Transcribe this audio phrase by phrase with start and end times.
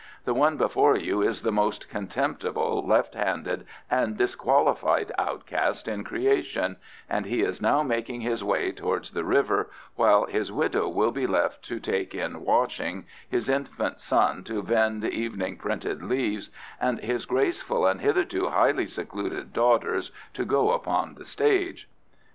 [0.25, 6.77] The one before you is the most contemptible, left handed, and disqualified outcast in creation,
[7.07, 11.27] and he is now making his way towards the river, while his widow will be
[11.27, 16.49] left to take in washing, his infant son to vend evening printed leaves,
[16.79, 21.87] and his graceful and hitherto highly secluded daughters to go upon the stage."